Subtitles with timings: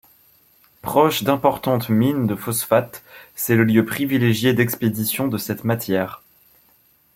[0.81, 3.03] Proche d'importantes mines de phosphate,
[3.35, 6.23] c'est le lieu privilégié d'expédition de cette matière.